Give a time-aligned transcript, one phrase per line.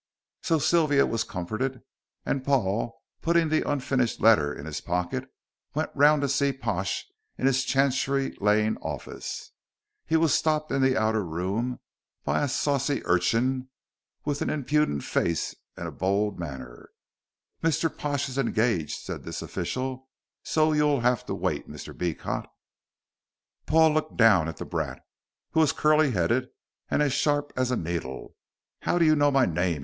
[0.41, 1.83] So Sylvia was comforted,
[2.25, 5.31] and Paul, putting the unfinished letter in his pocket,
[5.75, 7.05] went round to see Pash
[7.37, 9.51] in his Chancery Lane office.
[10.07, 11.79] He was stopped in the outer room
[12.23, 13.69] by a saucy urchin
[14.25, 16.89] with an impudent face and a bold manner.
[17.61, 17.95] "Mr.
[17.95, 20.09] Pash is engaged," said this official,
[20.41, 21.95] "so you'll 'ave to wait, Mr.
[21.95, 22.47] Beecot."
[23.67, 25.05] Paul looked down at the brat,
[25.51, 26.49] who was curly headed
[26.89, 28.35] and as sharp as a needle.
[28.79, 29.79] "How do you know my name?"